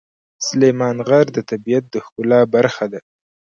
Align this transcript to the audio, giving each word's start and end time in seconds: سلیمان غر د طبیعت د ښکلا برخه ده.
سلیمان 0.45 0.97
غر 1.07 1.25
د 1.33 1.37
طبیعت 1.49 1.85
د 1.89 1.95
ښکلا 2.05 2.39
برخه 2.53 2.85
ده. 2.91 2.99